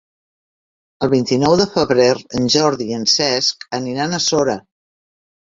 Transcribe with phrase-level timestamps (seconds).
[1.07, 2.09] El vint-i-nou de febrer
[2.39, 4.57] en Jordi i en Cesc aniran a Sora.